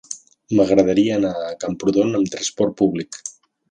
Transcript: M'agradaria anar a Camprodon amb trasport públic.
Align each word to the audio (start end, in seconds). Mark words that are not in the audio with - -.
M'agradaria 0.59 1.19
anar 1.19 1.35
a 1.43 1.53
Camprodon 1.67 2.21
amb 2.23 2.35
trasport 2.39 2.79
públic. 2.85 3.27